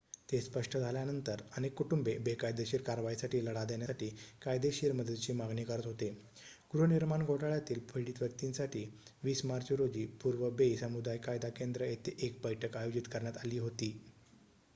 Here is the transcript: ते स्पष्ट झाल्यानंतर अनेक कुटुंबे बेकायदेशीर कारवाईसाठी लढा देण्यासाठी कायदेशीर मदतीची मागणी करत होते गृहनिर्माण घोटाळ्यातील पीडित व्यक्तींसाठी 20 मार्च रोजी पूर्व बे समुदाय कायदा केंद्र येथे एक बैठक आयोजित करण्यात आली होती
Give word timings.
ते 0.31 0.39
स्पष्ट 0.41 0.75
झाल्यानंतर 0.77 1.41
अनेक 1.57 1.73
कुटुंबे 1.73 2.17
बेकायदेशीर 2.17 2.81
कारवाईसाठी 2.81 3.43
लढा 3.45 3.63
देण्यासाठी 3.63 4.07
कायदेशीर 4.41 4.91
मदतीची 4.91 5.33
मागणी 5.33 5.63
करत 5.63 5.85
होते 5.85 6.09
गृहनिर्माण 6.73 7.25
घोटाळ्यातील 7.25 7.79
पीडित 7.93 8.21
व्यक्तींसाठी 8.21 8.85
20 9.25 9.45
मार्च 9.45 9.71
रोजी 9.73 10.05
पूर्व 10.21 10.49
बे 10.49 10.75
समुदाय 10.77 11.17
कायदा 11.17 11.49
केंद्र 11.49 11.85
येथे 11.85 12.15
एक 12.19 12.39
बैठक 12.43 12.77
आयोजित 12.77 13.11
करण्यात 13.11 13.37
आली 13.37 13.57
होती 13.57 13.91